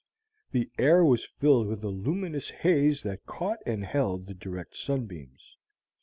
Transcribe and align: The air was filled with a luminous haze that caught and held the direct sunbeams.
The 0.49 0.71
air 0.79 1.05
was 1.05 1.29
filled 1.37 1.67
with 1.67 1.83
a 1.83 1.89
luminous 1.89 2.49
haze 2.49 3.03
that 3.03 3.27
caught 3.27 3.59
and 3.67 3.85
held 3.85 4.25
the 4.25 4.33
direct 4.33 4.75
sunbeams. 4.75 5.57